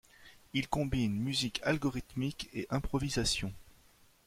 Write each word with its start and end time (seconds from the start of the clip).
Il 0.53 0.67
combine 0.67 1.13
musique 1.15 1.61
algorithmique 1.63 2.49
et 2.53 2.65
improvisation. 2.71 3.53